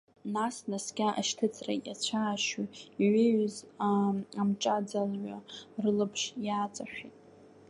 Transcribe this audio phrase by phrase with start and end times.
[0.33, 2.63] Нас, наскьа ашьҭыҵра иацәаашьо
[3.03, 3.55] иҩеиуаз
[4.39, 5.37] амҿаӡалҩа
[5.81, 7.15] рылаԥш иааҵашәеит.